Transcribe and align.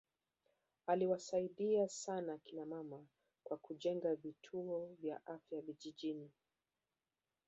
aliwasaidia 0.87 1.87
sana 1.87 2.37
kina 2.37 2.65
mama 2.65 3.05
kwa 3.43 3.57
kujengea 3.57 4.15
vituo 4.15 4.89
vya 5.01 5.25
afya 5.27 5.61
vijijini 5.61 6.29